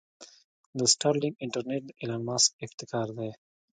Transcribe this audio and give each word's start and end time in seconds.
د 0.77 0.79
سټارلنک 0.93 1.35
انټرنټ 1.43 1.81
د 1.85 1.91
ايلان 1.99 2.21
مسک 2.29 2.49
ابتکار 2.65 3.07
دې. 3.17 3.31